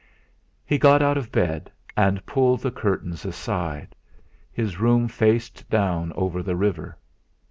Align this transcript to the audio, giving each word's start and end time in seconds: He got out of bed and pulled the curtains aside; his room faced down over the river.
He 0.65 0.79
got 0.79 1.03
out 1.03 1.15
of 1.15 1.31
bed 1.31 1.71
and 1.95 2.25
pulled 2.25 2.61
the 2.61 2.71
curtains 2.71 3.23
aside; 3.23 3.95
his 4.51 4.79
room 4.79 5.07
faced 5.07 5.69
down 5.69 6.11
over 6.13 6.41
the 6.41 6.55
river. 6.55 6.97